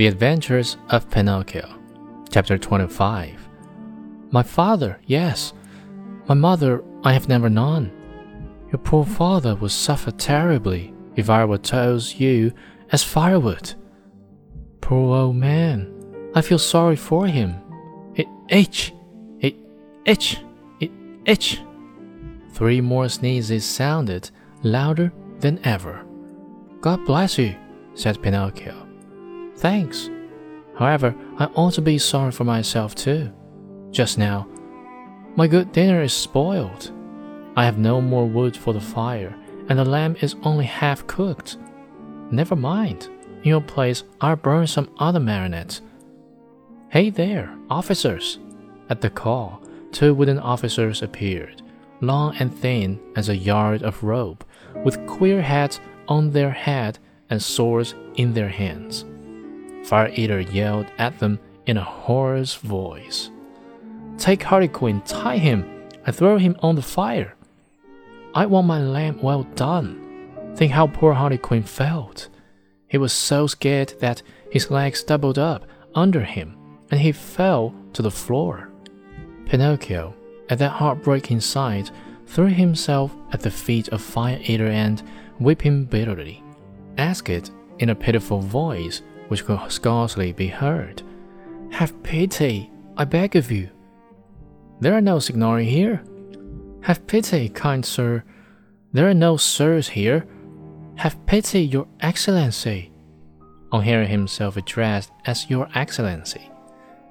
[0.00, 1.78] The Adventures of Pinocchio,
[2.30, 3.38] Chapter 25.
[4.30, 5.52] My father, yes.
[6.26, 7.92] My mother, I have never known.
[8.72, 12.50] Your poor father would suffer terribly if I were to use you
[12.90, 13.74] as firewood.
[14.80, 15.92] Poor old man,
[16.34, 17.56] I feel sorry for him.
[18.14, 18.94] It itch,
[19.40, 19.54] it
[20.06, 20.38] itch,
[20.80, 20.92] it
[21.26, 21.60] itch.
[22.54, 24.30] Three more sneezes sounded
[24.62, 26.06] louder than ever.
[26.80, 27.54] God bless you,
[27.92, 28.86] said Pinocchio.
[29.60, 30.08] Thanks.
[30.78, 33.30] However, I ought to be sorry for myself too.
[33.90, 34.48] Just now,
[35.36, 36.90] my good dinner is spoiled.
[37.56, 39.36] I have no more wood for the fire,
[39.68, 41.58] and the lamb is only half cooked.
[42.30, 43.10] Never mind.
[43.42, 45.82] In your place, I'll burn some other marionette.
[46.88, 48.38] Hey there, officers!
[48.88, 51.60] At the call, two wooden officers appeared,
[52.00, 54.42] long and thin as a yard of rope,
[54.84, 59.04] with queer hats on their head and swords in their hands.
[59.84, 63.30] Fire Eater yelled at them in a hoarse voice.
[64.18, 67.34] Take Harlequin, tie him, and throw him on the fire.
[68.34, 70.54] I want my lamb well done.
[70.56, 72.28] Think how poor Harlequin felt.
[72.88, 76.56] He was so scared that his legs doubled up under him,
[76.90, 78.68] and he fell to the floor.
[79.46, 80.14] Pinocchio,
[80.48, 81.90] at that heartbreaking sight,
[82.26, 85.02] threw himself at the feet of Fire Eater and,
[85.38, 86.42] weeping bitterly,
[86.98, 91.02] asked in a pitiful voice which could scarcely be heard.
[91.70, 93.70] Have pity, I beg of you.
[94.80, 96.02] There are no signori here.
[96.82, 98.24] Have pity, kind sir.
[98.92, 100.26] There are no sirs here.
[100.96, 102.92] Have pity, your excellency.
[103.70, 106.50] On hearing himself addressed as your excellency,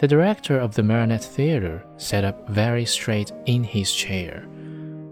[0.00, 4.44] the director of the Marionette Theater sat up very straight in his chair,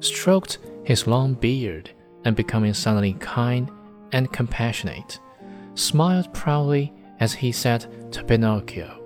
[0.01, 1.91] stroked his long beard,
[2.25, 3.71] and becoming suddenly kind
[4.11, 5.21] and compassionate,
[5.77, 9.06] smiled proudly as he said to Pinocchio,